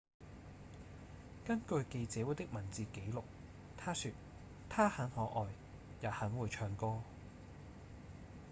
[1.45, 3.21] 根據記者會的文字記錄
[3.77, 4.11] 他說：
[4.67, 5.45] 「她很可愛
[6.01, 6.97] 也很會唱歌」